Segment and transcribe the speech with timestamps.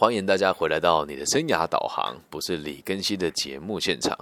[0.00, 4.18] 欢迎大家回来到你的生涯导航，不是李根熙的节目现场。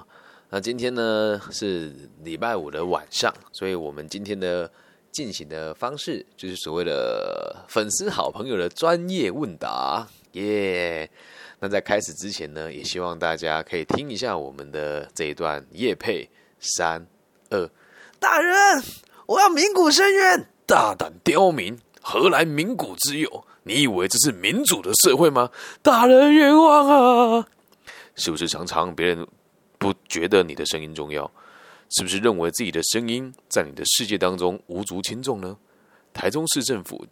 [0.50, 4.68] 那今天呢是礼拜五的晚上，所以我们今天的
[5.12, 11.08] 进行的方式就是所谓的粉丝好朋友的专业问答，耶！
[11.60, 17.06] 那在开始之前呢，也希望大家可以听一下我们的这一段夜配，三
[17.50, 17.70] 二，
[18.18, 18.82] 大人，
[19.26, 23.44] 我要名古深渊，大胆刁民，何来名古之友？
[23.64, 25.50] 你以为这是民主的社会吗？
[25.82, 27.46] 大人冤枉啊！
[28.14, 29.26] 是不是常常别人
[29.78, 31.30] 不觉得你的声音重要？
[31.90, 35.56] 是不是认为自己的声音在你的世界当中无足轻重呢？
[36.12, 37.06] 台中市政府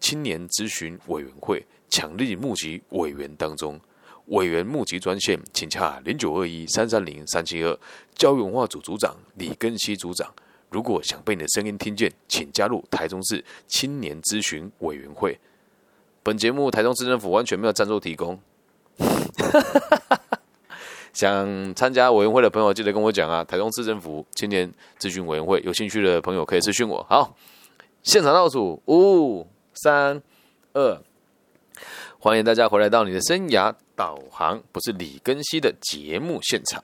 [0.00, 3.80] 青年咨询委员会强力募集委员当中，
[4.26, 7.78] 委员募集专线，请洽零九二一三三零三七二。
[8.14, 10.32] 教育文化组组长李根熙组长，
[10.70, 15.38] 如果想被你的声音听见，请加入台中市青年咨询委员会。
[16.22, 18.38] 本节目台中市政府完全没有赞助提供，
[21.12, 23.44] 想参加委员会的朋友记得跟我讲啊！
[23.44, 27.04] 台中市政府青年咨询委员会有兴趣的朋友可以私讯我。
[27.08, 27.36] 好，
[28.02, 30.20] 现场倒数五、三、
[30.72, 31.00] 二，
[32.18, 36.82] 欢迎大家回来到你的生涯导航，不是李根熙的节目现场。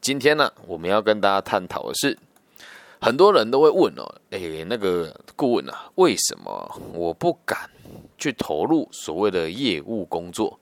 [0.00, 2.16] 今天呢，我们要跟大家探讨的是，
[3.00, 7.70] 很多人都会问哦，哎，那个顾问啊，为什么我不敢？
[8.18, 10.58] 去投入所谓的业务工作，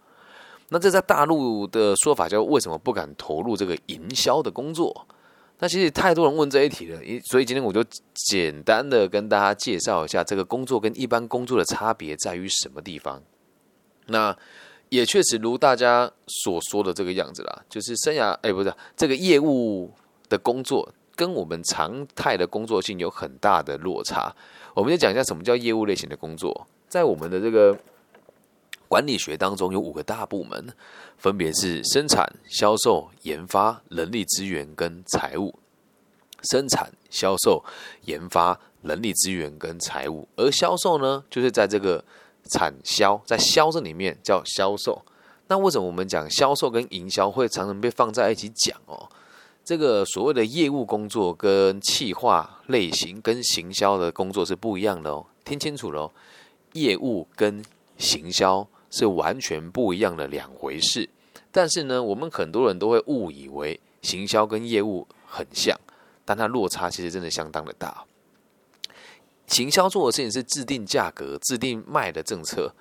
[0.69, 5.07] 那这在大陆的说法叫为什么不敢投入这个营销的工作？
[5.59, 13.23] 那其实太多人问这一题了，所以今天我就简单的跟大家介绍一下这个工作跟一般工作的差别在于什么地方。
[14.07, 14.37] 那
[14.91, 19.91] 也确实如大家所说的这个样子啦，就是生涯哎，不是这个业务
[20.29, 24.33] 的工作跟我们常态的工作性有很大的落差。
[24.75, 26.67] 我们就讲一下什么叫业务类型的工作。
[26.89, 27.77] 在我们的这个
[28.87, 30.69] 管理学当中，有五个大部门，
[31.17, 35.59] 分别是生产、销售、研发、人力资源跟财务。
[36.51, 37.65] 生产、销售、
[38.05, 42.05] 研发、人力资源跟财务，而销售呢，就是在这个
[42.51, 45.03] 产销，在销这里面叫销售。
[45.49, 49.09] 那为什么我们讲销售跟营销会常常被放在一起讲哦？
[49.67, 56.13] 这个所谓的业务工作跟企划类型跟行销的工作是不一样的哦，听清楚喽。
[56.75, 57.65] 业务跟
[57.99, 61.11] 行销是完全不一样的两回事，
[61.51, 65.77] 但是呢，我们很多人都会误以为行销跟业务很像，
[66.25, 68.05] 但它落差其实真的相当的大。
[69.49, 72.73] 行销做的事情是制定价格、制定卖的政策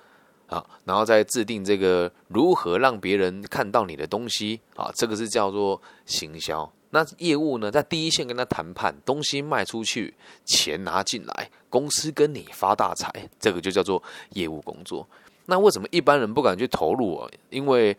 [0.46, 6.72] 啊，然后再制定这个如何让别人看到你的东西啊，这个是叫做行销。
[6.90, 10.14] 那业务呢，在第一线跟他谈判，东西卖出去，
[10.44, 13.10] 钱拿进来，公司跟你发大财，
[13.40, 15.06] 这个就叫做业务工作。
[15.46, 17.28] 那为什么一般人不敢去投入啊？
[17.50, 17.96] 因为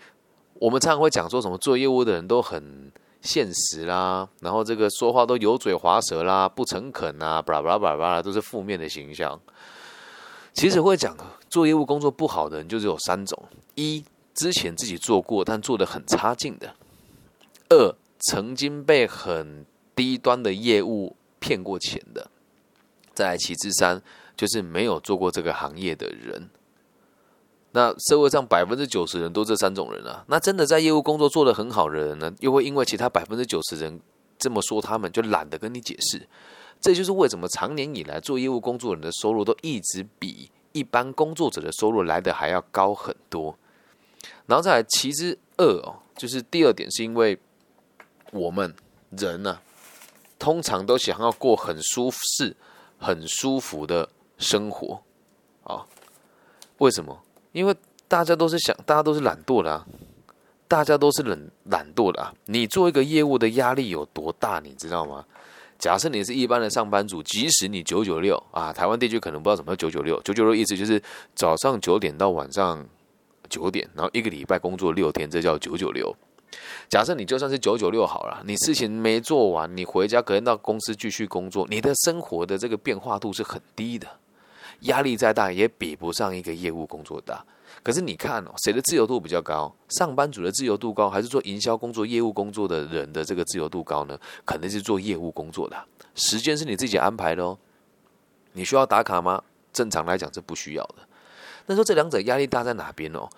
[0.56, 9.40] 我们常常会讲说什么做业务的人都很现实啦，然后这个说话都油嘴滑舌啦，不诚恳啊，巴拉巴拉巴拉巴拉，都是负面的形象。
[10.54, 11.16] 其实会讲
[11.50, 13.44] 做业务工作不好的人，就只有三种：
[13.76, 16.70] 一，之前自己做过但做的很差劲的；
[17.70, 17.94] 二。
[18.30, 19.66] 曾经被很
[19.96, 22.30] 低端的业务骗过钱的，
[23.14, 24.02] 在其次三
[24.36, 26.50] 就是没有做过这个行业的人。
[27.72, 30.26] 那社会上百分之九十人都这三种人啊。
[30.28, 34.00] 那真的在业务工作做得很好的人呢，又会因为其他百分之九十人
[34.38, 36.28] 这么说，他们就懒得跟你解释。
[36.82, 43.58] 这就是为什么长年以来做业务工作人的收入都一直比一般工作者的收入来的还要高很多。
[44.48, 47.40] 然后再来其之二哦，就是第二点是因为。
[48.32, 48.74] 我们
[49.12, 49.60] 人呢，
[50.38, 52.56] 通常都想要过很舒适、
[52.98, 55.02] 很舒服的生活
[55.64, 55.86] 啊？
[56.78, 57.20] 为什么？
[57.52, 57.76] 因为
[58.08, 59.88] 大家都是想，大家都是懒惰的啊，
[60.68, 62.34] 大家都是懒懒惰的啊。
[62.46, 65.26] 你做一个业务的压力有多大，你知道吗？
[65.80, 70.22] 假设你是一般的上班族，即使你九九六啊，台湾地区可能不知道什么叫九九六。
[70.22, 71.02] 九九六意思就是
[71.36, 72.84] 早上九点到晚上
[73.48, 76.16] 九点，然后一个礼拜工作六天，这叫九九六。
[76.90, 84.08] 假设你就算是九九六好了，你事情没做完，你回家可能到公司继续工作，你的生活的这个变化度是很低的，
[84.82, 87.44] 压力再大也比不上一个业务工作大。
[87.84, 89.74] 可是你看哦，谁的自由度比较高？
[89.90, 94.18] 上班族的自由度高，还是做营销工作、业务工作的人的这个自由度高呢？
[94.46, 95.78] 肯定是做业务工作的，
[96.16, 97.58] 时间是你自己安排的哦。
[98.54, 99.44] 你需要打卡吗？
[99.74, 100.96] 正常来讲是不需要的。
[101.68, 103.30] 那说这两者压力大在哪边哦？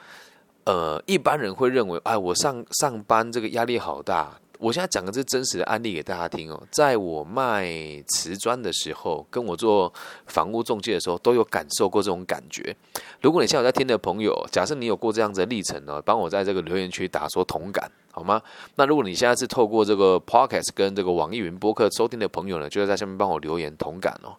[0.66, 6.62] 呃，一般人会认为，哎，我上上班这个压力好大，我现在讲的是真实的案例给大家听哦。
[6.70, 7.72] 在我卖
[8.10, 9.92] 瓷砖的时候，跟我做
[10.28, 12.76] 房屋中介的时候，都有感受过这种感觉。
[13.22, 18.40] 如果你现在在听的朋友，假设你有过这样子的历程呢，帮我在这个留言区打说同感好吗？
[18.76, 24.36] 那如果你现在是透过这个 podcast 跟这个网易云播客收听的朋友呢，就在下面帮我留言同感哦。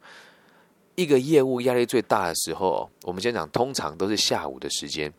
[0.94, 5.12] 一个业务压力最大的时候，我们先讲，通常都是下午的时间。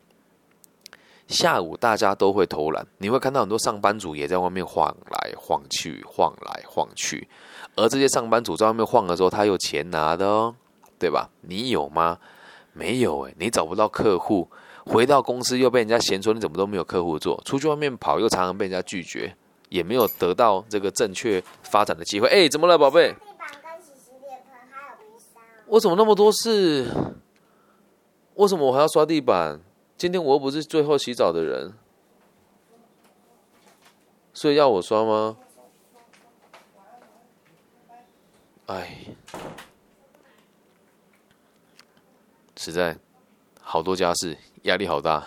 [1.32, 7.28] 下午大家都会偷懒，你会看到很多上班族也在外面晃来晃去，晃来晃去。
[7.76, 10.54] 而这些上班族在外面晃的时候，他有钱拿的哦，
[11.00, 11.30] 对吧？
[11.42, 12.20] 你有吗？
[12.74, 14.50] 没有诶，你找不到客户，
[14.86, 19.34] 回到公司又被人家嫌说你怎么都没有客户做，出去外面跑又常常被人家拒绝，
[19.70, 22.28] 也没有得到这个正确发展的机会。
[22.28, 23.16] 哎，怎么了，宝贝？
[25.68, 26.90] 我怎么那么多事？
[28.36, 29.62] 为什么我还要刷地板？
[30.02, 31.74] 今天我又不是最后洗澡的人，
[34.34, 35.38] 所以要我刷吗？
[38.66, 38.98] 哎，
[42.58, 42.98] 实在
[43.62, 45.24] 好多家事，压力好大。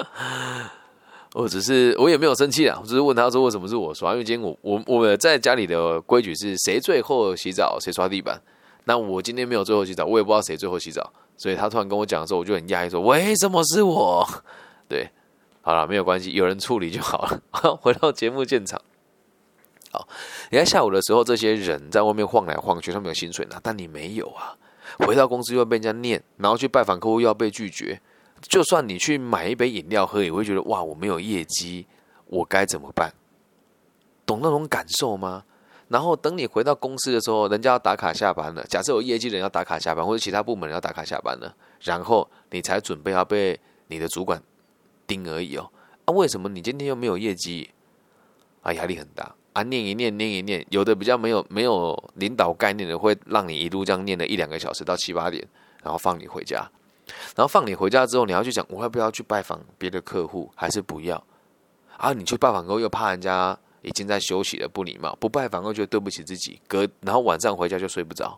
[1.32, 4.12] 我只是我也没有生气啊，我只是问他说为什么是我刷？
[4.12, 8.38] 因为今天我我我们在家里的规矩是谁最后洗澡谁刷地板。
[8.84, 11.10] 那我今天没有最后洗澡，我也不知道谁最后洗澡。
[11.36, 14.26] 所以他突然跟我讲的时候，我就很讶异，说：“为什么是我？”
[14.88, 15.10] 对，
[15.62, 17.42] 好了，没有关系，有人处理就好了。
[17.80, 18.80] 回到节目现场，
[19.90, 20.08] 好，
[20.50, 24.56] 你看下午的时候，这些人在外面晃来晃去，他们有薪水拿，但你没有啊。
[25.00, 28.00] 回到公司又被人家念，然后去拜访客户又要被拒绝。
[28.42, 31.86] 就算你去买一杯饮料喝，也会觉得哇，我没有业绩，
[32.26, 33.12] 我该怎么办？
[34.24, 35.44] 懂那种感受吗？
[35.88, 38.64] 然后等你回到公司的时候，人家要打卡下班了。
[38.64, 44.42] 假设有业绩人要打卡下班，或者其他部门要打卡下班了，然后你才准备要被你的主管
[45.06, 45.70] 盯而已哦。
[46.04, 47.70] 啊，为什么你今天又没有业绩？
[48.62, 49.62] 啊，压力很大啊！
[49.62, 55.46] 念一念，念一念，有的比较没有没有领导概念的，会让你一路这样念了一两个小时到七八点，
[55.84, 56.68] 然后放你回家。
[57.36, 61.22] 然后放你回家之后，你要去想，我要不要去拜访别的客户，还是不要？
[61.96, 63.56] 啊，你去拜访后又怕人家。
[63.86, 66.60] 已经在休息了，不礼貌，不拜访，又觉得对不起自己。
[66.66, 68.36] 隔然后晚上回家就睡不着，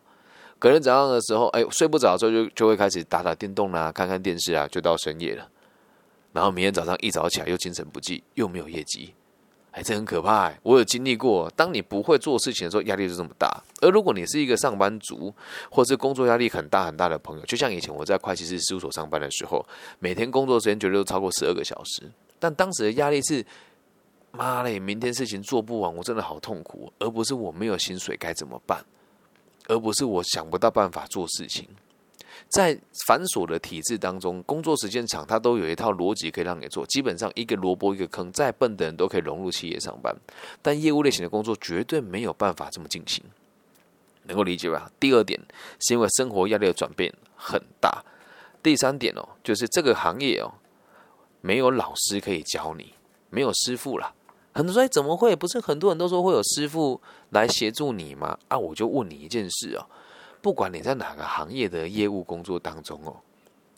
[0.58, 5.48] 隔天早上的时候，哎，睡不着之后就就会开始打打电动啦，看看电视啊，就到深夜了。
[6.34, 9.14] 然后明天早上一早起来又精神不济，又没有业绩，
[9.70, 10.52] 哎，这很可怕。
[10.62, 13.48] 我有经历过，当你不会做事情的时候，压力就这么大。
[13.80, 15.34] 而如果你是一个上班族，
[15.70, 19.66] 或是工作压力很大很大的朋友，就像以前我在会计师事务所上班的时候，
[19.98, 22.02] 每天工作时间绝对都超过十二个小时，
[22.38, 23.42] 但当时的压力是。
[24.30, 24.78] 妈嘞！
[24.78, 26.92] 明天事情做不完，我真的好痛苦。
[26.98, 28.84] 而不是我没有薪水该怎么办，
[29.66, 31.68] 而不是我想不到办法做事情。
[32.48, 36.86] 在繁琐的体制当中，工作时间长，它都有一套逻辑可以让你做。
[36.86, 40.14] 基本上一个萝卜一个坑，再笨的人都可以融入企业上班。
[40.62, 43.24] 但业务类型的工作绝对没有办法这么进行，
[44.24, 44.90] 能够理解吧？
[45.00, 45.38] 第二点
[45.80, 48.04] 是因为生活压力的转变很大。
[48.62, 50.54] 第三点哦，就是这个行业哦，
[51.40, 52.94] 没有老师可以教你，
[53.30, 54.14] 没有师傅了。
[54.52, 55.36] 很多说怎么会？
[55.36, 57.00] 不是很多人都说会有师傅
[57.30, 58.36] 来协助你吗？
[58.48, 59.86] 啊，我就问你一件事哦，
[60.40, 63.16] 不管你在哪个行业的业务工作当中哦，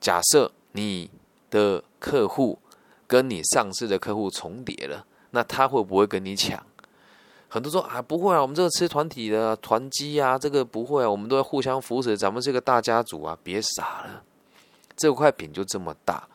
[0.00, 1.10] 假设你
[1.50, 2.58] 的客户
[3.06, 6.64] 跟你上市的客户重叠了，那他会不会跟你抢？
[7.48, 14.22] 很多说啊，不会啊，我们这个吃团体的团积啊，这个不会啊，我们都要互相扶持，咱们是个大家族啊，别傻了，
[14.96, 16.28] 这块饼就这么大，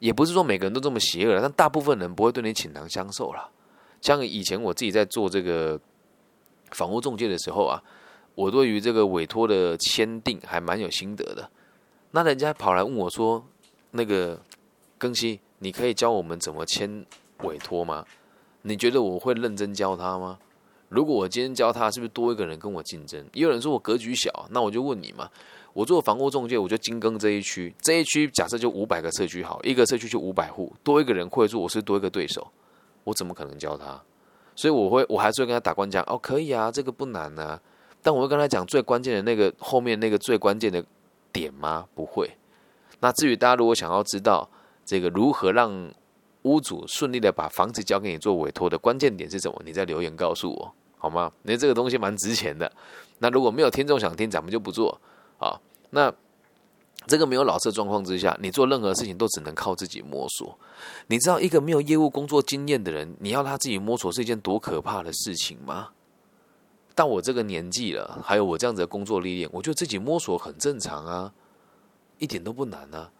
[0.00, 3.50] 也不是说每个人都这么邪恶，但大部分人不会对你倾囊相授了。
[4.04, 5.80] 像以前我自己在做这个
[6.72, 7.82] 房屋中介的时候啊，
[8.34, 11.50] 我对于这个委托的签订还蛮有心得的。
[12.10, 13.42] 那人家跑来问我说
[13.92, 14.38] ：“那个
[14.98, 17.06] 更新，你可以教我们怎么签
[17.44, 18.04] 委托吗？
[18.60, 20.38] 你觉得我会认真教他吗？
[20.90, 23.24] 如果我今天教他，是不是多一个人跟我竞争？
[23.32, 25.30] 也有人说我格局小，那我就问你嘛。
[25.72, 32.46] 我做房屋中介，我就精耕这一区，这一区假设就五百个社区好，一个社区就五百户，多一个人会做，我是多一个对手。”
[33.04, 34.02] 我怎么可能教他？
[34.56, 37.60] 所以我会，我还是会跟他打官讲哦，可以啊，这个不难啊。
[38.02, 40.84] 但我会跟他讲最关键的那个后面那个最关键的
[41.32, 41.86] 点吗？
[41.94, 42.30] 不会。
[43.00, 44.48] 那至于大家如果想要知道
[44.84, 45.92] 这个如何让
[46.42, 51.32] 屋主顺利的把房子交给你做委托的关键点是什么，你在留言告诉我好吗？
[51.44, 52.70] 因为这个东西蛮值钱的。
[53.18, 55.00] 那如果没有听众想听，咱们就不做
[55.38, 55.60] 啊。
[55.90, 56.12] 那。
[57.06, 60.58] 这个没有老师的状况之下，你做任何事情都只能靠自己摸索。
[61.08, 65.90] 你知道一个没有业务工作经验的人，你要他自己摸索是一件多可怕的事情吗？
[66.94, 71.32] 到我这个年纪了，还有我这样子的工作历练，我觉得自己摸索很正常啊，
[72.18, 73.10] 一点都不难啊。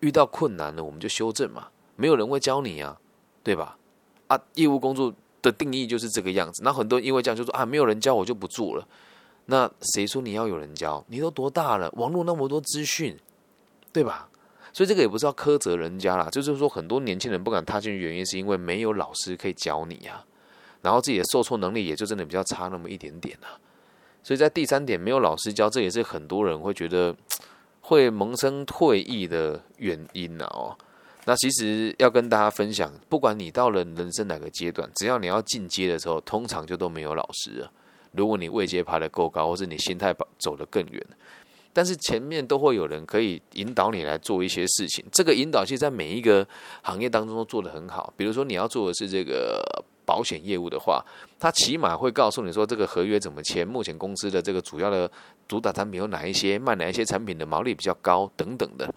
[0.00, 2.96] 遇到困难了，我们就修正嘛，没有人会教你啊，
[3.42, 3.76] 对吧？
[4.28, 6.62] 啊，业务工作的定义就是这个样子。
[6.62, 8.86] 那很多人因为这样就说啊，没有人教我就不做了。
[9.50, 11.02] 那谁说你要有人教？
[11.08, 11.90] 你都多大了？
[11.96, 13.16] 网络那么多资讯，
[13.90, 14.28] 对吧？
[14.74, 20.22] 所以这个也不是要苛责人家啦，就是说很多年轻人不敢踏进去，原因是因为没有老师可以教你呀，
[20.82, 23.56] 然后自己的受挫能力也就真的比较差那么一点点啊。
[24.22, 27.16] 所以在第三点，没有老师教，这也是很多人会觉得
[27.80, 30.46] 会萌生退意的原因啊。
[30.52, 30.76] 哦，
[31.24, 37.72] 那其实要跟大家分享，不管你到了人生哪个阶段，只要你要进阶的时候，通常就都没有老师了。
[38.12, 41.04] 如果你位阶爬得够高，或是你心态走得更远，
[41.72, 45.04] 但是前面都会有人可以引导你来做一些事情。
[45.12, 46.46] 这个引导其实，在每一个
[46.82, 48.12] 行业当中都做得很好。
[48.16, 49.62] 比如说，你要做的是这个
[50.04, 51.04] 保险业务的话，
[51.38, 55.08] 他起码会告诉你说，这个合约怎么签，目前公司的这个主要的
[55.46, 58.92] 主打产品有哪一些，卖哪一些产品的毛利比较高等等的。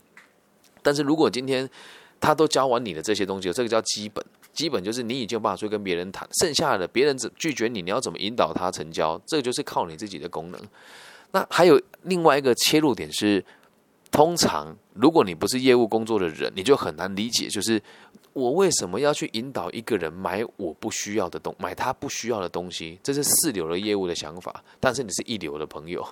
[0.82, 1.70] 但是如果今天
[2.20, 4.26] 他都教完你的这些东西，这个叫基本。
[4.54, 9.20] 基本就是你已经有办法去跟别人谈，剩下的别人只拒绝你，你要怎么引导他成交？
[9.26, 10.62] 这就是靠你自己的功能。
[11.32, 13.44] 那还有另外一个切入点是，
[14.12, 17.82] 通常如果你不是业务工作的人，你就很难理解，就是
[18.34, 23.00] 我为什么要去引导一个人买我不需要的东，买他不需要的东西？
[23.02, 24.62] 这是四流的业务的想法。
[24.82, 26.06] 但是你是一流的朋友，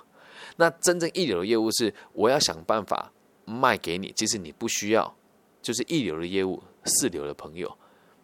[0.56, 3.12] 那真正一流的业务是我要想办法
[3.44, 5.14] 卖给你，即使你不需要，
[5.60, 7.70] 就是一流的业务，四流的朋友。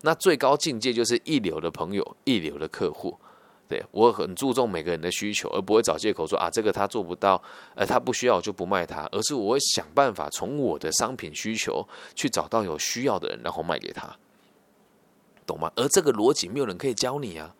[0.06, 3.18] 那最高境界就是一流的朋友，一流的客户。
[3.68, 7.42] 对我很注重每个人的需求，而不会找借口说啊，这个他做不到，
[7.74, 11.84] 呃，他不需要我就不卖他，而是我会想办法从我的商品需求
[12.14, 14.16] 去找到有需要的人，然后卖给他，
[15.44, 15.68] 懂吗？
[15.74, 17.52] 而这个逻辑没有人可以教你啊，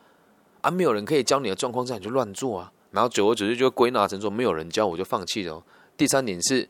[0.61, 5.61] 啊，没有人可以教你的状况下你就乱做啊，然后久而久之就归纳成说没有人教我就放弃了。
[5.97, 6.69] 第三点是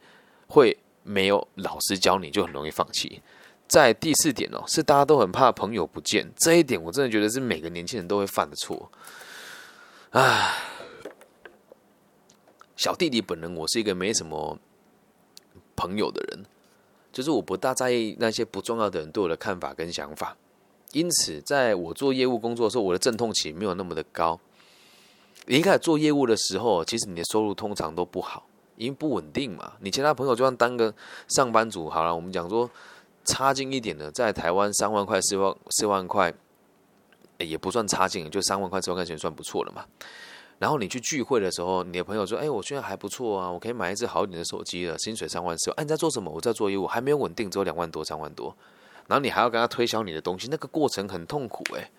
[0.49, 3.21] 会没有老师教你就很容易放弃。
[3.68, 8.90] 在第四点哦，是大家都很怕朋友不见这一点，我真的觉得是每个年轻人都会犯的错。
[10.11, 10.54] 唉，
[12.76, 14.56] 小弟弟本人我是一个没什么
[15.75, 16.44] 朋友的人，
[17.12, 20.37] 就是我不大在意那些不重要的人对我的看法跟想法，
[20.92, 24.38] 因此在我做业务工作的时候，我的阵痛期没有那么的高。
[25.46, 28.46] 你一开始做业务的时候，其实你的收入通常都不好，
[28.76, 29.73] 因为不稳定嘛。
[29.80, 30.94] 你其他朋友就算当个
[31.28, 32.70] 上班族好了，我们讲说。
[33.26, 36.33] 差劲一点的，在台湾三万块、四万、四万块，
[37.38, 39.85] 也不算差劲，就三万块、四万块钱算不错了嘛。
[40.59, 46.30] 然后你去聚会的时候，你的朋友说：“哎，我现在还不错啊，我可以买一只好一点的手机了，薪水三万四。”哎，你在做什么？
[46.30, 48.56] 我在做业务，还没有稳定，只有两万多、三万多。
[49.06, 51.90] 然后你还要跟他推销你的东西，那个过程很痛苦哎。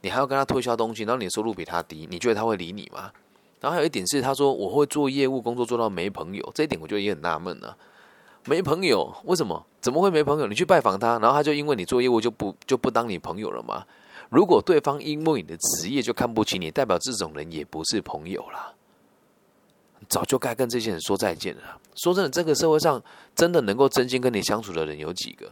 [0.00, 3.12] 你还要跟他推销东西，然后你的收入比他低，你觉得他会理你吗？
[3.60, 7.74] 然后还有一点是，他说我会做业务工作做到没朋友，这一点我觉得也很纳闷呢。
[8.46, 9.14] 没朋友？
[9.24, 9.64] 为什么？
[9.80, 10.46] 怎么会没朋友？
[10.46, 13.84] 你去拜访他，然后他就因为你做业务就不就不当你朋友了吗？
[14.30, 18.72] 如果对方因为你的职业就看不起你，代表这种人也不是朋友啦。
[20.08, 21.62] 早就该跟这些人说再见了。
[21.94, 23.02] 说真的，这个社会上
[23.34, 25.50] 真的能够真心跟你相处的人有几个？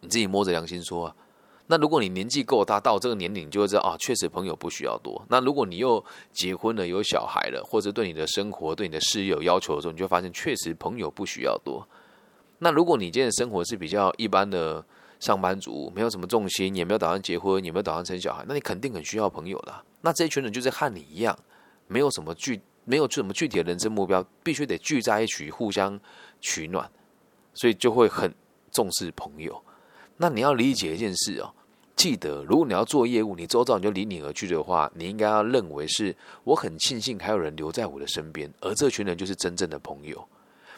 [0.00, 1.16] 你自己摸着良心说啊。
[1.66, 5.24] 那如果你年纪够大，到这个年龄，就会知道啊，确实朋友不需要多。
[5.30, 11.86] 那如果你又结婚了，有小孩了，或者对你的生活、对你的事业有要求的时候，你就发现确实朋友不需要多。
[12.58, 14.84] 那如果你今天的生活是比较一般的
[15.20, 19.74] 上班族，没有什么重心，也没有打算结婚，也没有打算生小孩，那你肯定很需要朋友的。
[20.02, 21.34] 那这一群人就是和你一样，
[21.86, 25.98] 没有什么具没有什么具体的人生目标，必须得聚在一起互相
[26.42, 26.90] 取暖，
[27.54, 28.34] 所以就会很
[28.70, 29.62] 重视朋友。
[30.24, 31.52] 那你要理解一件事哦，
[31.94, 40.26] 记得如果你要做业务，你周遭你就离你而去的话，你应该要认为是我很庆幸还有人留在我的身边，而这群人就是真正的朋友。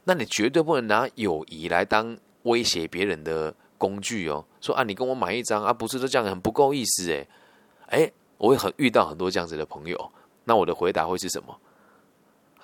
[0.02, 4.44] 那你绝对不能拿友谊来当威胁别人的工具哦。
[4.60, 7.28] 说啊，你跟我买一张啊，不是都这样很不够意思诶。
[7.90, 10.10] 诶，我会很遇到很多这样子的朋友，
[10.42, 11.56] 那我的回答会是什么？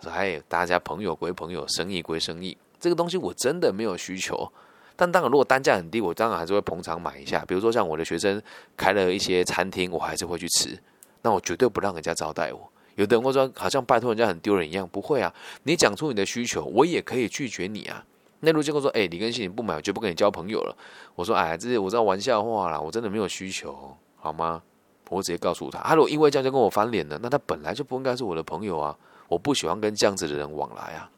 [0.01, 4.53] 说哎，大家朋友归朋友，生意归生意，这个东西我真的没有需求。
[4.97, 7.45] 但当然，如果单价很低，我当然还是会捧场买一下。
[7.47, 8.41] 比如说像我的学生
[8.77, 10.79] 开了一些餐厅，我还是会去吃。
[11.23, 12.71] 那我绝对不让人家招待我。
[12.97, 14.87] 有的人会说，好像拜托人家很丢人一样。
[14.87, 15.33] 不会啊，
[15.63, 18.05] 你讲出你的需求，我也可以拒绝你啊。
[18.41, 20.77] 那如果说，哎，李根信你不买，我就不跟你交朋友了。
[21.15, 24.63] 我说，哎，这些我知道玩笑话啦，我真的没有需求，好吗？
[25.09, 28.97] 我直接告诉他，他如果因为这样就跟我翻脸了，那他本来就不应该是我的朋友啊。
[29.29, 31.11] 我不喜欢跟这样子的人往来啊，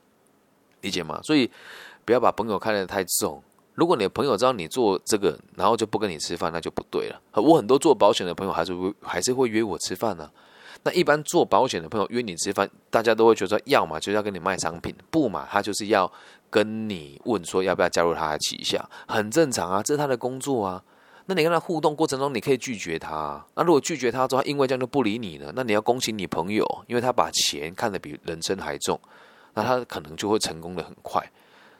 [0.83, 1.21] 理解吗？
[1.23, 1.50] 所以
[2.04, 3.43] 不要把朋友看得太重。
[3.75, 7.21] 如果你的朋友知道你做这个，然后就不跟你吃饭，那就不对了。
[7.33, 10.31] 我很多做保险的朋友还是还是会约我吃饭呢。
[10.85, 16.11] 那一般做保险的朋友约你吃饭，大家都会觉得要么就是要跟你卖商品，不嘛他就是要
[16.50, 20.83] 跟你问说要不要加入他的旗下，很正常啊，这是他的工作啊。
[21.26, 23.43] 那你跟他互动过程中，你可以拒绝他。
[23.54, 29.00] 那如果拒绝他之后，因为这样就不理你了，那你要恭喜你朋友，因为他把钱看得比人生还重，
[29.54, 31.26] 那他可能就会成功的很快。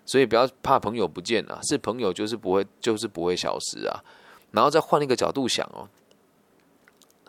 [0.07, 4.05] 所以不要怕朋友不见啊，是朋友就是不会就是不会消失啊。
[4.53, 5.89] 然后再换一个角度想哦，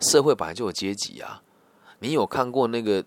[0.00, 1.42] 社会本来就有阶级啊。
[1.98, 3.04] 你有看过那个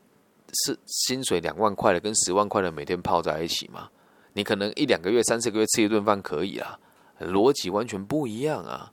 [0.66, 3.90] 是薪水两万块的跟十万块的每天泡在一起吗？
[4.34, 6.80] 你可能一两个月、三四个月吃一顿饭可以啊，
[7.20, 8.92] 逻辑完全不一样啊。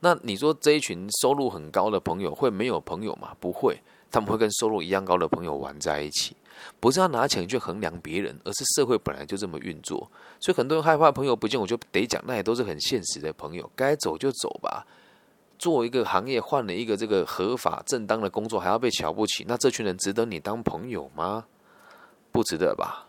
[0.00, 3.36] 那你说这一群收入很高的朋友会没有朋友吗？
[3.38, 3.80] 不会，
[4.10, 6.36] 他们会跟收入一样高的朋友玩在一起。
[6.80, 10.10] 不是要拿钱去衡量别人，而是社会本来就这么运作。
[10.40, 14.86] 所以很多人害怕朋友不见，我就得讲，那也都是很现实的朋友，该走就走吧。
[15.58, 21.44] 做一个行业换了一个这个合法正当的工作，还要被瞧不起，那这群人值得你当朋友吗？
[22.32, 23.06] 不值得吧。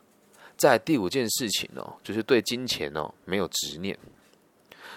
[0.56, 3.98] 在第五件事情哦，就是对金钱哦没有执念。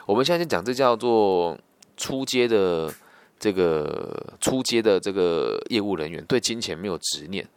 [0.04, 1.58] 我们现在讲这叫做
[1.96, 2.92] 出街的
[3.38, 7.48] 这个出街的这个业务人员对金钱没有执念。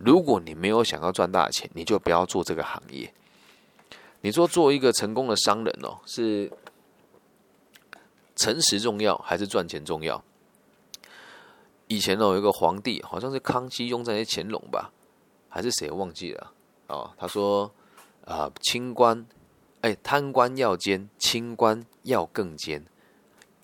[0.00, 3.12] 如果你没有想要赚大钱，你就不要做这个行业。
[4.22, 6.50] 你说做一个成功的商人哦，是
[8.34, 10.24] 诚实重要还是赚钱重要？
[11.86, 14.90] 以前哦有一个皇帝，好像是康熙用在乾隆吧，
[15.50, 16.52] 还是谁忘记了？
[16.86, 17.70] 哦，他说
[18.24, 19.26] 啊，清官，
[19.82, 22.84] 哎，贪官要奸，清官要更奸。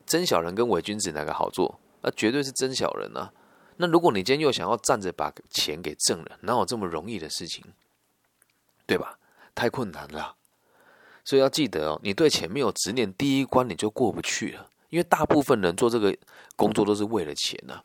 [0.05, 1.79] 真小人跟伪君子哪个好做？
[2.03, 3.33] 那绝对是真小人啊。
[3.77, 7.65] 那如果你今天又想要站着把钱给挣了，哪有这么容易的事情？
[8.87, 9.19] 对吧？
[9.55, 10.35] 太困难了。
[11.25, 14.69] 所以要记得哦，你对钱没有执念，第一关你就过不去了。
[14.91, 16.17] 因为大部分人做这个
[16.55, 17.83] 工作都是为了钱呐。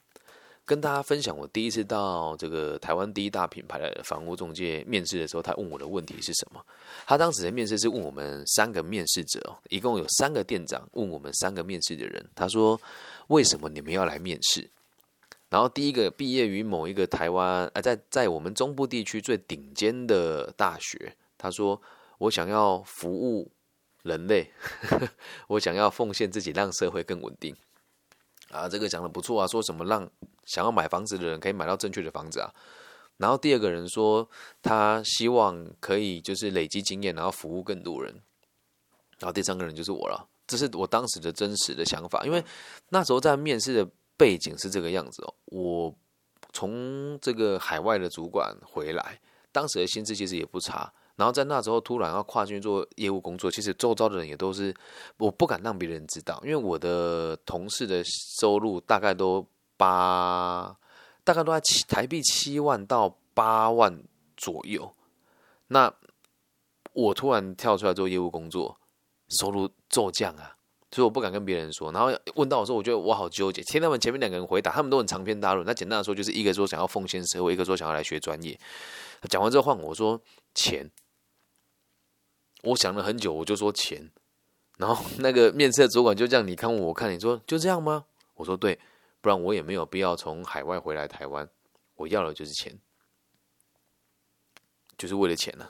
[0.64, 6.64] 跟大家分享，我第一次到这个台湾第一大品牌的房屋中介面试的时候，他问我的问题是什么？
[7.06, 12.80] 他当时的面试是问我们三个面试者哦，一共有三个店长问我们三个面试的人，他说
[13.28, 14.70] ：“为什么你们要来面试？”
[15.52, 21.14] 然后第一个毕业于某一个台湾，呃，在在我们中部地区最顶尖的大学。
[21.38, 21.82] 他说
[22.20, 23.52] ：“我想要服务
[24.04, 24.50] 人类，
[25.50, 27.54] 我想要奉献自己，让社会更稳定。”
[28.50, 30.10] 啊，这个讲的不错啊，说什么让
[30.46, 32.50] 想要买房子的人可以买到正确的房子啊。
[33.18, 34.30] 然后第二个人说，
[34.62, 38.14] 他希望可以就是累积经验，然后服务更多人。
[39.20, 42.42] 然后第三个人就是我了，这是我当时的真实的想法，因为
[42.88, 43.92] 那时候在面试的。
[44.22, 45.96] 背景是这个样子哦，我
[46.54, 49.20] 从这个海外的主管回来，
[49.52, 50.94] 当时的薪资其实也不差。
[51.16, 54.72] 然后在那时候突然要跨进去做业务工作，其实周遭的人也都是，
[55.18, 58.04] 我不敢让别人知道，因为我的同事的
[58.38, 59.44] 收入大概都
[59.76, 60.78] 八，
[61.24, 64.04] 大概都在七台币七万到八万
[64.38, 64.96] 左右。
[65.70, 65.92] 那
[66.94, 68.80] 我突然跳出来做业务工作，
[69.30, 70.58] 收入骤降啊。
[70.92, 73.62] 所以我不敢跟别人说，然后问到我说，我觉得我好纠结。
[73.64, 75.66] 听他们前面两个人回答，他们都很长篇大论。
[75.66, 78.60] 那简单的说，就是一个说想要奉献社会，一个说想要来学专业。
[79.30, 80.22] 讲完之后换我说
[80.54, 80.92] 钱，
[82.64, 84.12] 我想了很久，我就说钱。
[84.78, 88.06] 然后那个面试的主管就这样，你看我我看，你说就这样吗？
[88.36, 88.80] 我说对，
[89.22, 91.48] 不然我也没有必要从海外回来台湾。
[91.96, 92.80] 我要的就是钱，
[94.98, 95.70] 就是为了钱呢。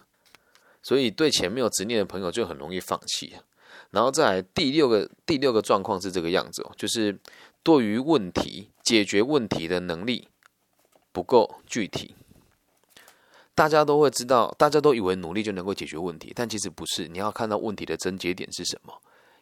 [0.82, 3.44] 所以对钱没有执念的朋友，就很容易放弃啊。
[3.92, 7.18] 然后再来第六个第六个状况是这个样子哦，就是
[7.64, 10.28] 对于问题解决问题的能力
[11.12, 12.16] 不够具体。
[13.54, 17.08] 大家都会知道，大家都以为努力就能够解决问题，但其实不是。
[17.10, 18.94] 你要看到问题的症结点是什么，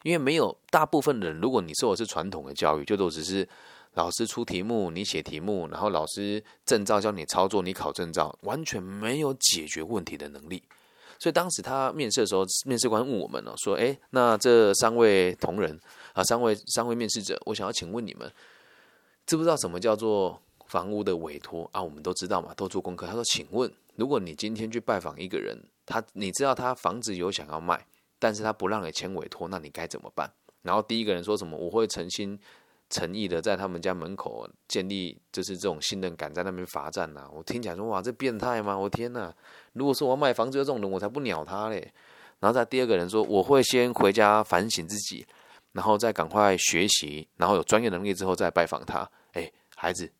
[0.02, 3.48] 因为没有大部分人，如果你受的是传统的教育，就都只是
[3.94, 10.62] 老师出题目，你写题目，然后老师证照教你操作，你考证照，完全没有解决问题的能力。
[11.20, 15.78] 所以当时他面试的时候，面试官问我们了，说：“哎，那这三位同仁
[16.14, 18.28] 啊，三位三位面试者，我想要请问你们，
[19.26, 21.82] 知不知道什么叫做房屋的委托啊？
[21.82, 23.06] 我们都知道嘛，都做功课。
[23.06, 27.86] 他说，请问，如果你今天去拜访一个人，他你知道他房子有想要卖，
[28.18, 30.32] 但是他不让你签委托，那你该怎么办？
[30.62, 31.56] 然后第一个人说什么？
[31.56, 32.40] 我会诚心。”
[32.90, 37.26] 诚意的在他们家门口建立，就是这种信任感，在那边罚站呐。
[37.32, 38.76] 我听起来说哇，这变态吗？
[38.76, 39.32] 我天呐！
[39.72, 41.92] 如果说我要卖房子，这种人我才不鸟他嘞。
[42.40, 45.24] 然后在第二个人说，我会先回家反省自己，
[45.72, 49.08] 然后再赶快学习，然后有专业能力之后再拜访他。
[49.34, 50.10] 哎，孩子，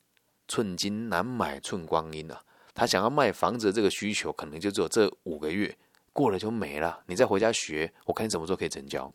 [0.46, 2.40] 寸金难买寸光阴啊！
[2.72, 5.76] 他想要卖房子的这个需求，可能就只有这五个月，
[6.12, 7.00] 过了就没了。
[7.06, 9.12] 你再回家学，我看你什么时候可以成交。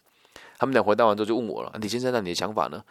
[0.57, 2.83] 他们俩回答完之后就问我了，李先生，那你的想法呢？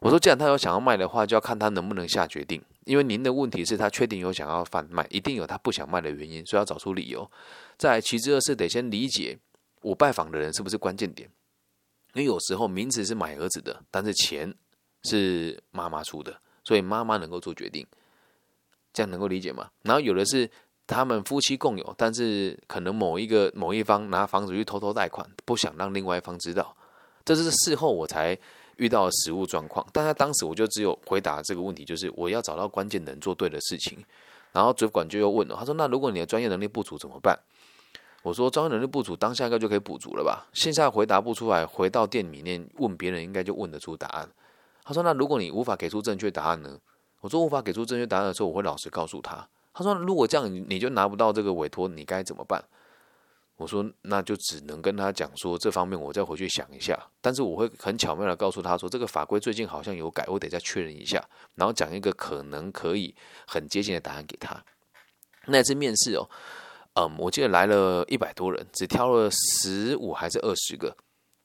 [0.00, 2.62] 我说，既然他有想要卖的话，就要看他能不能下决定。
[2.84, 7.28] 因为您的问题是他确定有想要贩卖，一定有他不想卖的原因，所以要找出理由。
[7.76, 9.38] 再其次二是得先理解
[9.82, 11.28] 我拜访的人是不是关键点。
[12.14, 14.52] 因为有时候名字是买儿子的，但是钱
[15.04, 17.86] 是妈妈出的，所以妈妈能够做决定，
[18.92, 19.68] 这样能够理解吗？
[19.82, 20.50] 然后有的是
[20.86, 26.74] 他们夫妻共有，但是可能某一个某一方拿房子去偷偷贷款，不想让另外一方知道，
[27.24, 28.36] 这是事后我才
[28.78, 29.86] 遇到实物状况。
[29.92, 34.04] 但在当时我就只有回答这个问题，就是我要找到关键人做对的事情。
[34.50, 37.38] 然后主管就又问了，他说：“那如果你的专业能力不足怎么办？”
[38.24, 40.48] 我说专业能力不足，当下应该就可以补足了吧？
[40.52, 44.28] 线下回答不出来，回到店里面问别人，应该就问得出答案。
[44.82, 46.78] 他说：“那如果你无法给出正确答案呢？”
[47.20, 52.64] 我说：“无法给出正确答案的时候，我会老实告诉他。”他说：“如果这样，你就拿不到这个委托，你该怎么办？”
[53.58, 56.98] 我说：“那就只能跟他讲说，这方面我再回去想一下。
[57.20, 61.22] 但是我会很巧妙的告诉他说，这个法规最近好像有改，我得再确认一下，
[61.56, 63.14] 然后讲一个可能可以
[63.46, 64.64] 很接近的答案给他。
[65.46, 66.26] 那次面试哦。”
[66.94, 70.96] 嗯，我记得来了一百多人，只挑了十五还是二十个，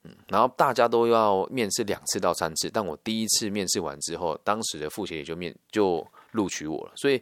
[0.04, 6.94] 嗯，然后大家都要面试两次到三次，但我第一次面试完之后，当时的副协也就面就录取我了。
[6.96, 7.22] 所以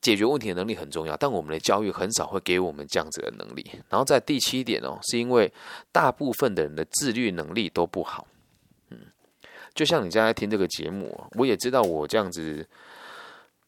[0.00, 3.70] 解决问题的能力很重要，但我们的教育很少会给我们这样子的能力。
[3.88, 5.52] 然后在第七点哦，是因为
[5.92, 8.26] 大部分的人的自律能力都不好，
[8.90, 8.98] 嗯，
[9.74, 12.68] 就像你现在听这个节目，我也知道我这样子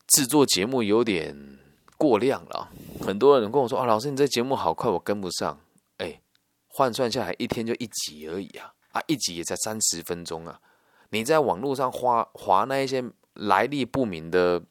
[0.09, 1.59] 制作节目有点。
[2.01, 2.71] 过量了，
[3.03, 5.61] 很多人跟我说啊，老师你这节目好快，我跟不上。
[5.99, 6.19] 哎，
[6.67, 10.59] 换算下来一天就一集而已啊，啊一集也才三十分钟啊。
[11.11, 14.63] 你在网络上花划那一些来历不明的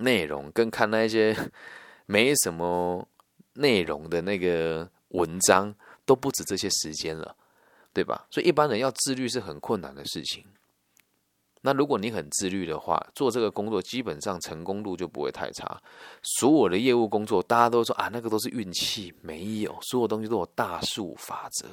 [0.00, 1.36] 内容，跟看那些
[2.06, 3.06] 没什么
[3.54, 7.36] 内容的那个文章，都不止这些时间了，
[7.92, 8.26] 对吧？
[8.30, 10.44] 所以一般人要自律是很困难的事情。
[11.62, 15.78] 那如果你很自律的话，做这个工作基本上成功度就不会太差。
[16.22, 21.68] 所有的业务工作，大家都说啊，那个都是运气，没有，所有东西都有大数法则，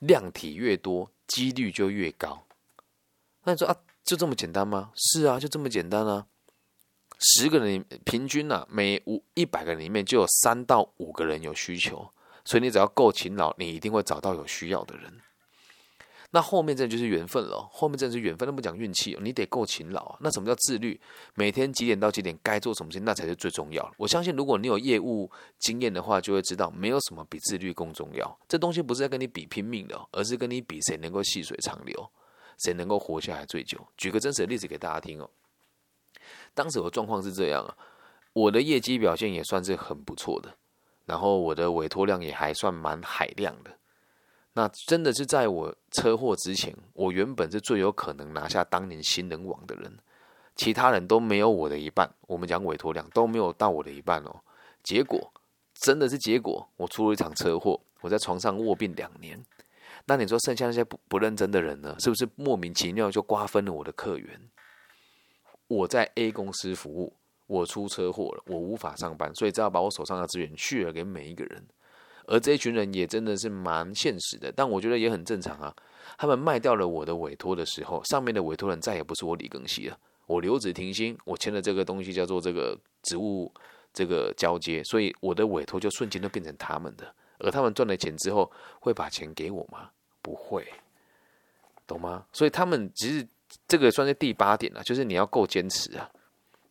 [0.00, 2.46] 量体越多，几率就越高。
[3.42, 4.92] 那你说啊，就这么简单吗？
[4.94, 6.26] 是啊，就这么简单啊。
[7.26, 12.06] 十个人平均啊，每五一百个人里面就有三到五个人有需求，
[12.44, 15.10] 所以你只要够勤劳，你一定会找到有需要的人。
[16.32, 20.18] 那后面这就是缘分了，后面真的是缘分，那不讲运气，你得够勤劳啊。
[20.20, 21.00] 那什么叫自律？
[21.34, 28.38] 每天几点到几点该做什么事情，那才是最重要我相信，如果你有业务经验的话，就会知道，没有什么比自律更重要。
[28.46, 32.10] 这东西不是在跟你比拼命的，而是跟你比谁能够细水长流，
[32.58, 33.78] 谁能够活下来最久。
[33.96, 35.30] 举个真实的例子给大家听哦。
[36.54, 37.76] 当时我状况是这样啊，
[38.32, 40.56] 我的业绩表现也算是很不错的，
[41.04, 43.72] 然后我的委托量也还算蛮海量的。
[44.54, 49.98] 那真的是在我车祸之前，我原本是最有可能拿下当年新人王的人，
[50.54, 52.08] 其他人都没有我的一半。
[52.28, 54.40] 我们讲委托量都没有到我的一半哦。
[54.84, 55.32] 结果
[55.74, 59.44] 真的是结果，我出了一场车祸，我在床上卧病两年。
[60.06, 61.96] 那你说剩下那些不不认真的人呢？
[61.98, 64.40] 是不是莫名其妙就瓜分了我的客源？
[65.74, 67.12] 我在 A 公司服务，
[67.46, 71.66] 我出车祸了，我无法上班，所以只好把我手上的资源去了给每一个人。
[72.26, 75.74] 而这一群人也真的是蛮现实的，但我觉得也很正常啊。
[76.16, 79.98] 他们卖掉了我的委托的时候，上面的委托人再也不是我李庚希了。
[80.26, 83.52] 我留职停薪，我签的这个东西叫做这个职务
[83.92, 87.14] 这个交接，所以我的委托就瞬间都变成他们的。
[87.40, 89.90] 而他们赚了钱之后，会把钱给我吗？
[90.22, 90.66] 不会，
[91.86, 92.24] 懂吗？
[92.32, 93.28] 所以他们其实
[93.66, 96.10] 这个算是第八点了，就是你要够坚持啊，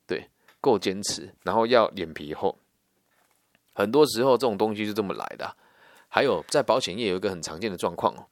[0.05, 0.29] 对，
[0.61, 2.57] 够坚持，然后要脸皮厚。
[3.73, 5.55] 很多时候这种东西是这么来的，
[6.07, 8.27] 还有在保险业有一个很常见的状况哦，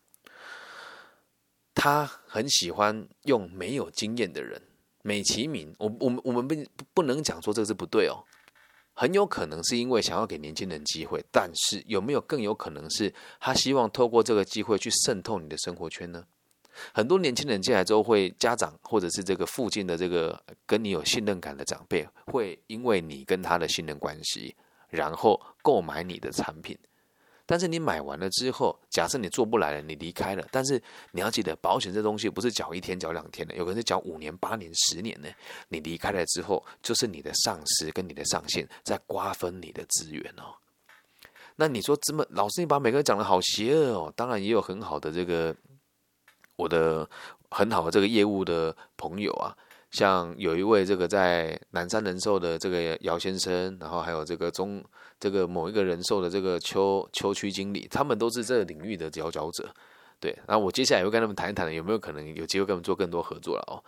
[1.74, 4.62] 他很喜欢用没有经验的人
[5.02, 6.56] 美其名，我我们我们不
[6.94, 8.24] 不能讲说这是不对哦，
[8.94, 16.26] 很有可能是因为想要给年轻人机会，但是有没有更有可能是他希望透过这个机会去渗透你的生活圈呢？
[16.94, 24.56] 很多年轻人进来之后，会家长或者是这个附近的这个跟你有信任感的长辈，会因为你跟他的信任关系。
[24.92, 26.78] 然后购买你的产品，
[27.46, 35.30] 但是你买完了之后，假设你做不来了，你离开了，但是你要记得，保险这东西不是缴一天、缴两天的，有可能是缴五年、八年、十年呢。
[35.70, 40.54] 你离开了之后，就是你的上司跟你的上线在瓜分你的资源哦。
[41.56, 44.14] 那你说这么老师，你把每个人讲的好邪恶哦。
[44.14, 45.56] 当然也有很好的这个
[46.56, 47.10] 我的
[47.50, 49.56] 很好的这个业务的朋友啊。
[49.92, 54.82] 像有一位这个在南山人寿的这个姚先生，然后还有这个中
[55.20, 59.70] 这个某一个人寿的这个邱邱区经理，他们都是这个领域的佼佼者。
[60.18, 63.84] 对，然后我接下来会跟他们谈一谈，有没有可能有机会跟他们做更多合作了哦。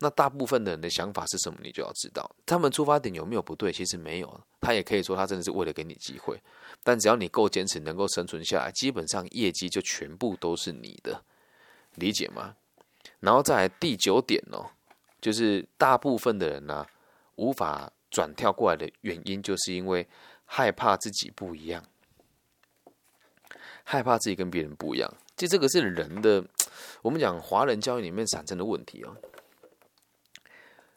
[0.00, 1.58] 那大部分的人的想法是什么？
[1.60, 3.72] 你就要知道，他们出发点有没有不对？
[3.72, 6.40] 其实没有，他也可以说他真的是为了给你机会。
[6.84, 11.20] 但只要你够坚持，能够生存下来，基本上业绩就全部都是你的，
[11.98, 12.56] 理解吗？
[13.20, 14.70] 然后再第九点哦，
[15.20, 16.86] 就是大部分的人呢，
[17.36, 20.06] 无法转跳过来的原因，就是因为
[20.44, 21.84] 害怕自己不一样，
[23.82, 25.12] 害怕自己跟别人不一样。
[25.36, 26.44] 其实这个是人的，
[27.02, 29.16] 我们讲华人教育里面产生的问题哦。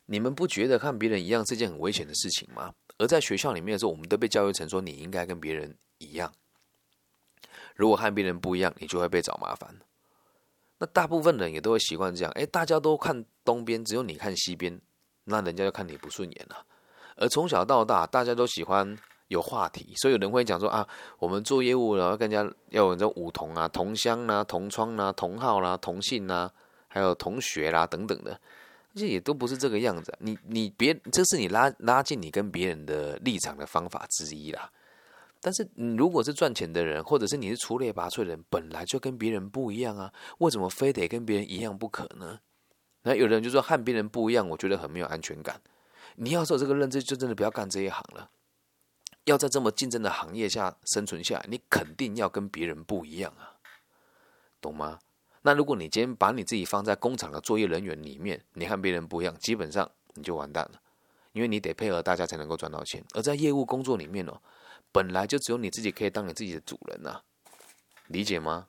[0.05, 2.73] 你们不觉得看别人一样是件很危险的事情吗？
[2.97, 6.31] 而在学校里面的时候，我们都被教育成说你应该跟别人一样。
[7.75, 9.75] 如果和别人不一样，你就会被找麻烦。
[10.81, 14.81] 那大部分人也都会习惯这样，哎，大家都看东边，只有你看西边，
[15.25, 16.65] 那人家就看你不顺眼了。
[17.17, 20.87] 而从小到大，大家都喜欢有话题，所以有人会讲说啊，
[21.19, 26.51] 我们做业务了，要更加要有这五同啊、同乡啊、同窗啊、同号啦、同姓啊，
[26.87, 28.41] 还有同学啦等等的。
[28.95, 34.71] 这也都不是这个样子，你你别，这是你拉拉近你跟别人的立场的方法之一啦。
[35.41, 42.39] 但是，你如果是赚钱的人，或者是你是出类拔萃的人，本来就跟别人不一样啊，为什么非得跟别人一样不可呢？
[43.01, 45.59] 那有人就说和别人不一样，我觉得很没有安全感。
[46.15, 48.29] 你要是有这个认知，就真的不要干这一行了。
[49.25, 53.57] 要在这么竞争的行业下生存下来，你肯定要跟别人不一样啊，
[54.59, 54.99] 懂吗？
[55.41, 60.79] 那如果你今天把你自己放在工厂的作业人员里面，你和别人不一样，基本上你就完蛋了，
[61.31, 63.03] 因为你得配合大家才能够赚到钱。
[63.15, 64.39] 而在业务工作里面哦，
[64.91, 67.21] 本来就只有你自己可以当你自己的主人呐，
[68.07, 68.67] 理解吗？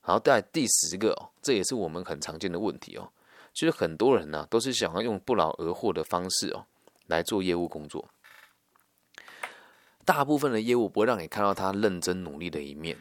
[0.00, 3.12] 好，在第十个哦，这也是我们很常见的问题哦，
[3.52, 6.66] 其实很多人呢都是想要用不劳而获的方式哦
[7.06, 8.08] 来做业务工作，
[10.04, 13.00] 大部分的业务不会让你看到他认真努力的一面，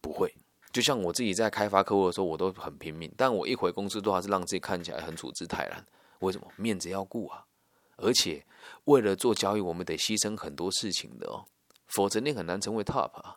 [0.00, 0.34] 不会。
[0.72, 5.84] 就像我自己在开发客户的时候，我都很拼命，但我一回公司都还是让自己看起来很处之泰然。
[6.18, 6.46] 为什么？
[6.56, 7.46] 面子要顾啊！
[7.96, 8.44] 而且
[8.84, 11.44] 为了做交易，我们得牺牲很多事情的哦，
[11.86, 13.36] 否则你很难成为 top 啊。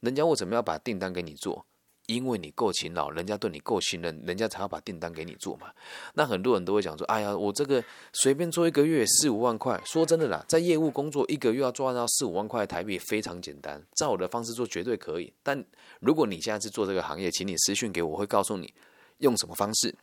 [0.00, 1.66] 人家为什么要把订单给你做？
[2.06, 5.70] 因为你够勤劳，人家对你够信任，人家才要把订单给你做嘛。
[6.14, 15.32] 那很多人都会讲说：“哎呀，我这个随便做一个月四五万块。”说真的啦，在业务工作一个月要赚到四五万块台币非常简单，照我的方式做绝对可以。
[15.44, 15.64] 但
[16.00, 18.74] 如果你现在是做这个行业，请你私讯给我，我会告诉你
[19.18, 19.94] 用什么方式，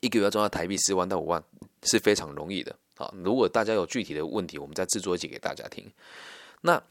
[0.00, 1.44] 一个月要赚到台币四万到五万
[1.82, 2.74] 是非常容易的。
[3.00, 5.90] 好，如果大家有具体的问题，我们再制作一集给大家听。
[6.60, 6.82] 那。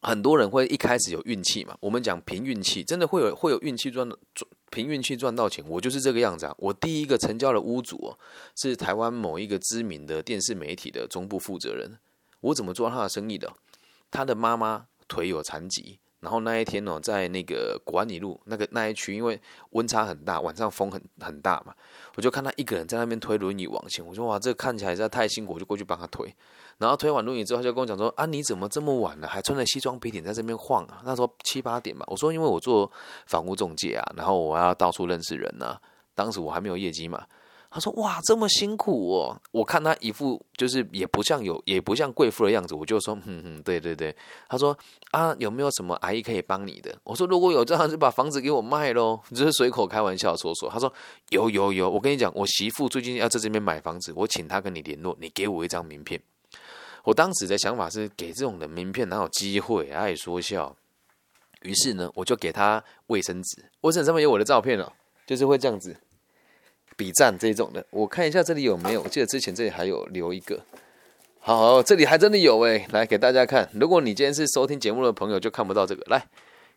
[0.00, 1.76] 很多人会一开始有运气嘛？
[1.80, 5.64] 我们讲凭运气，真的会有会有运气赚赚凭运气赚到钱。
[5.68, 6.54] 我就是这个样子啊！
[6.56, 8.16] 我第一个成交的屋主哦，
[8.54, 11.98] 是台湾某一个知名的电视媒体的中部负责人。
[12.42, 13.52] 我怎么做他的生意的？
[14.08, 15.98] 他的妈妈腿有残疾。
[16.20, 21.72] 然后那一天哦，在那个国安里路那个那一区，因为温差很大，晚上风很很大嘛，
[22.16, 24.04] 我就看他一个人在那边推轮椅往前。
[24.04, 26.34] 我说哇，这看起来实在太辛苦，我就过去帮他推。
[26.78, 31.02] 然后推完轮椅之后，他就跟我讲说啊，你怎么这么晚了，还穿着西装笔挺在这边晃啊？
[31.04, 32.04] 那时候七八点吧。
[32.08, 32.90] 我说因为我做
[33.26, 35.78] 房屋中介啊，然后我要到处认识人呐。
[36.14, 37.24] 当时我还没有业绩嘛。
[37.70, 39.40] 他说：“哇，这么辛苦哦！
[39.52, 44.14] 我看他一副就是也不像有，也不像贵妇的样子。”我就说：“嗯嗯，对对对。”
[44.48, 44.76] 他说
[45.12, 50.70] ：“啊，有没有什么阿姨可以帮你的？”我说：“如果有，这样就把房子给我卖喽。”只是随口开玩笑说说。
[50.70, 50.90] 他说
[51.28, 56.18] ：“有有有，我跟你讲，我媳妇最近要在这边买房子，我请她跟你联络，你给我一张名片。”
[57.04, 59.90] 我当时的想法是给这种的名片哪有机会？
[59.90, 60.74] 爱说笑。
[61.62, 64.92] 于是呢，我就给他卫生纸，卫生纸上面有我的照片哦，
[65.26, 65.94] 就是会这样子。
[66.98, 69.02] 比赞这种的，我看一下这里有没有。
[69.02, 70.60] 我记得之前这里还有留一个，
[71.38, 73.70] 好，这里还真的有哎，来给大家看。
[73.72, 76.26] 如果你今天是收听节目的朋友，就看不到这个，来，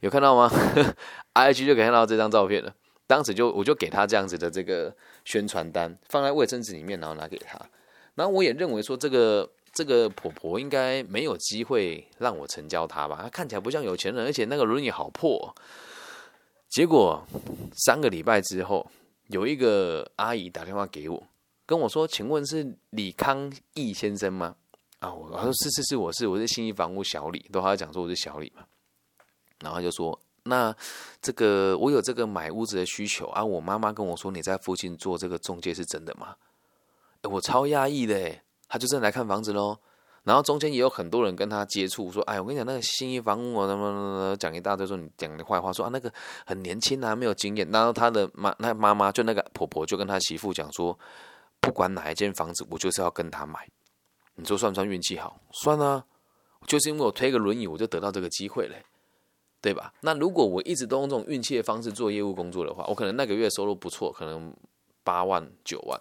[0.02, 0.48] 有看到吗？
[1.34, 2.72] IG 就可以看到这张照片了。
[3.08, 7.60] 当时就我就给他这样子的这个宣传单，放在卫生纸里面，然后拿给他。
[8.14, 13.22] 然后我也认为说，这个这个婆婆应该没有机会让我成交她吧？
[13.24, 15.56] 她看起来不像有钱人，而且那个轮椅好破。
[16.70, 17.26] 结果
[17.74, 18.86] 三个礼拜之后。
[19.32, 21.28] 有一个阿姨打电话给我，
[21.66, 24.56] 跟我说：“请问是李康义先生吗？”
[25.00, 28.64] 啊，我说：“是是是，我是我是新一房屋小李，都还要讲说我是小李嘛。”
[29.62, 30.76] 然后就说：“那
[31.22, 36.36] 这个我有这个买屋子的需求啊，我妈妈跟我说你在附近做这个中介是真的吗？”
[37.24, 38.36] 我超压抑的，
[38.68, 39.78] 他就正来看房子喽。
[40.24, 46.14] 然后中间也有很多人跟他接触，说：“哎，我跟你讲，那个新一房屋什么讲一大堆，说你讲的坏话，说啊那个
[46.46, 50.98] 很年轻啊，没有经验。”然后他的妈，那妈妈就那个婆婆就跟他媳妇讲说
[51.60, 53.68] ：“不管哪一间房子，我就是要跟他买。”
[54.36, 55.40] 你说算不算运气好？
[55.52, 56.06] 算啊，
[56.68, 58.84] 就是因为我推个轮椅，我就得到这个机会嘞，
[59.60, 59.92] 对吧？
[60.02, 64.56] 那如果我一直都用这种运气的方式做业务工作的话，我可能那个月收入不错，可能
[65.04, 66.00] 八万、九万，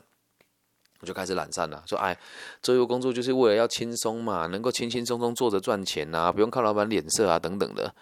[1.00, 2.16] 我就开始懒散了，说哎，
[2.62, 7.94] 做业务工作就是为了要轻松嘛，能够轻轻松松做着赚钱呐，不用看老板脸色啊等等的。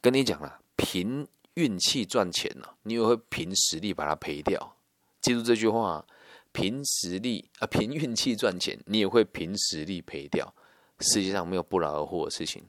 [0.00, 4.76] 跟你讲了，凭运气赚钱呢，你也会凭实力把它赔掉。
[5.20, 6.04] 记住这句话，
[6.52, 10.54] 凭实力啊，凭运气赚钱，你也会凭实力赔掉。
[11.00, 12.62] 世界上没有不劳而获的事情。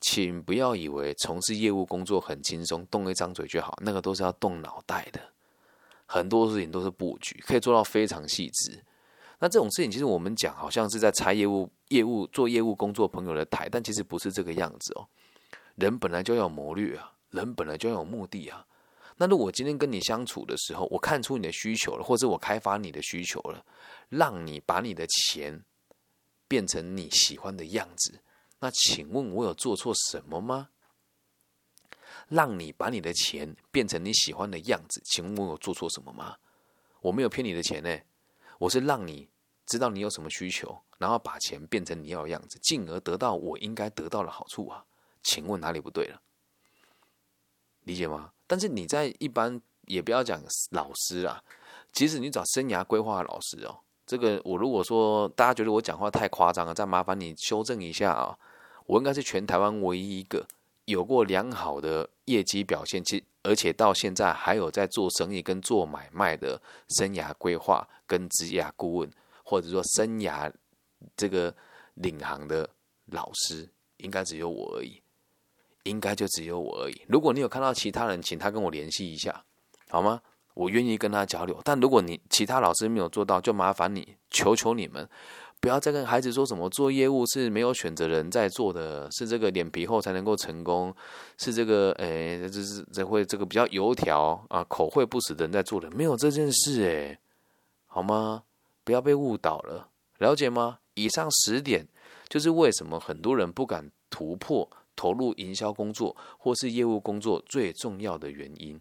[0.00, 5.20] 请不要以为从事业务工作很轻松，动一张嘴就好，那个都是要动脑袋的。
[6.04, 8.84] 很多事情都是布局，可以做到非常细致。
[9.44, 15.06] 那这种事情，其实我们讲好像是在拆业务、业务做业务工作朋友的台，但其实不是这个样子哦。
[15.74, 18.66] 人本来就要有谋略啊，人本来就要有目的啊。
[19.18, 23.62] 那如果今天跟你相处的时候，我看出你的需求了，或者我开发你的需求了，
[24.08, 25.62] 让你把你的钱
[26.48, 28.18] 变成你喜欢的样子。
[28.60, 30.70] 那请问，我有做错什么吗？
[32.28, 36.34] 让你把你的钱变成你喜欢的样子，请问我有做错什么吗？
[37.02, 37.94] 我没有骗你的钱呢，
[38.58, 39.28] 我是让你
[39.66, 44.84] 知道你有什么需求，然后把钱变成你要的样子，进而得到我应该得到的好处啊。
[45.22, 46.20] 请问哪里不对了？
[47.84, 48.32] 理解吗？
[48.46, 51.42] 但是你在一般也不要讲老师啊，
[51.92, 58.38] 即使你找生涯规划老师哦，这个我如果说大家觉得我讲话太夸张了，再麻烦你修正一下啊。
[58.86, 60.46] 我应该是全台湾唯一一个
[60.84, 69.10] 有过良好的业绩表现，其而且到现在还有在做生意跟做买卖的生涯规划跟职业顾问，
[69.54, 70.52] 或者说生涯
[71.16, 71.54] 这个
[71.94, 72.68] 领航的
[73.12, 75.00] 老师，应该只有我而已，
[75.84, 77.02] 应该就只有我而已。
[77.06, 79.44] 如果你有看到其他人，请他跟我联系一下，
[79.88, 80.20] 好吗？
[80.54, 81.60] 我愿意跟他交流。
[81.62, 85.08] 但如果你其他老师没有做到，就麻烦你，求求你们。
[85.60, 90.92] 不要再跟孩子说什么做业务是没有选择人在做的，是这个脸皮厚才能够成功，
[91.38, 97.18] 是这个诶，这是这会这个比较油条啊，口惠不死的人在做的，没有这件事诶，
[97.86, 98.42] 好吗？
[98.84, 100.78] 不要被误导了，了解吗？
[100.94, 101.88] 以上十点
[102.28, 108.80] 就是为什么很多人不敢突破投入营销工作或是业务工作最重要的原因。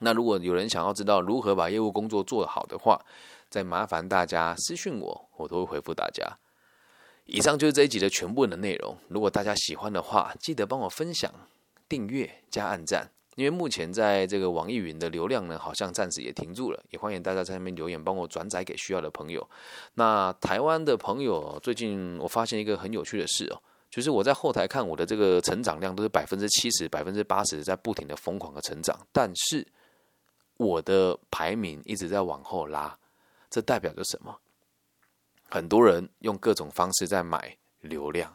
[0.00, 3.00] 那如果有人想要知道如何把业务工作做好的话，
[3.48, 6.38] 再麻烦大家私讯我，我都会回复大家。
[7.24, 8.98] 以上就是这一集的全部的内容。
[9.08, 11.32] 如果大家喜欢的话，记得帮我分享、
[11.88, 13.15] 订阅加按赞。
[13.36, 16.82] 因为目前在这个网易云的流量呢，好像暂时也停住了。
[16.90, 19.46] 也欢迎大家在那边留言，帮我转载给需要的朋友。
[19.94, 29.66] 那台湾的朋友，最近我发现一个很有趣的事哦，就是我在后台看我的这个成长量都是百分之七十、百分之八十在不停的疯狂的成长，但是
[30.56, 32.98] 我的排名一直在往后拉。
[33.50, 34.34] 这代表着什么？
[35.50, 38.34] 很多人用各种方式在买流量，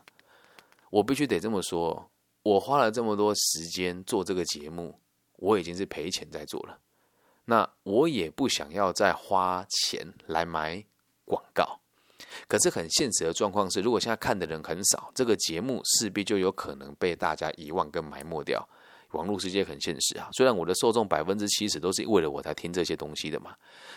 [0.92, 2.11] 我必须得这么说。
[2.44, 5.00] 我花了这么多时间做这个节目，
[5.38, 6.80] 我已经是赔钱在做了。
[7.46, 10.84] 那我也不想要再花钱来买
[11.26, 11.80] 广告。
[12.48, 18.68] 可是很现实的状况是，如果现在看的人很少，这个节目势必就有可能被大家遗忘跟埋没掉。
[19.12, 23.54] 网络世界很现实啊，虽然我的受众百分之七十都是为了我才听这些东西的嘛，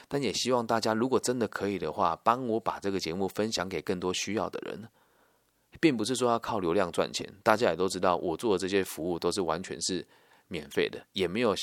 [0.09, 4.89] 但也希望大家如果真的可以的话，帮我把这个节目分享给更多需要的人，
[5.81, 7.29] 并不是说要靠流量赚钱。
[7.43, 10.07] 大家也都知道，我做的这些服务都是完全是
[10.49, 11.55] 免费的，也没有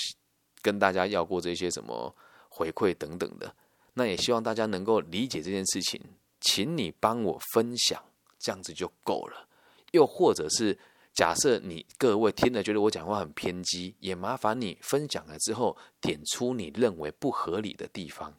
[0.61, 2.15] 跟大家要过这些什么
[2.49, 3.55] 回馈等等的。
[3.93, 6.01] 那也希望大家能够理解这件事情，
[6.39, 8.03] 请你帮我分享，
[8.39, 9.47] 这样子就够了。
[9.91, 10.77] 又或者是。
[11.13, 18.33] 假设你各位听了觉得我讲话很偏激，也麻烦你分享了之后点出你认为不合理的地方，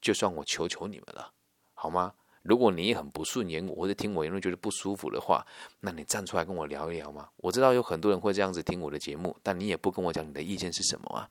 [0.00, 1.34] 就算我求求你们了，
[1.74, 2.14] 好吗？
[2.42, 5.46] 如果你很不顺眼，或者听我言论觉得不舒服的话，
[5.80, 7.28] 那你站出来跟我聊一聊嘛。
[7.36, 11.28] 我知道有很多人会这样子听我的节目，但你也不跟我讲你的意见是什么啊？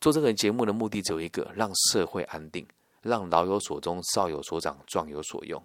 [0.00, 2.66] 做这个节目的目的只有一个，让社会安定，
[3.02, 5.62] 让老有所终，少有所长，壮有所用，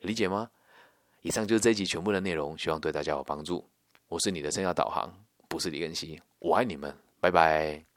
[0.00, 0.50] 理解吗？
[1.22, 3.64] 以上就是这一集全部的内容，希望对大家有帮助。
[4.08, 5.10] 我是你的生涯导航，
[5.48, 7.91] 不是李根熙，我爱你们，拜拜。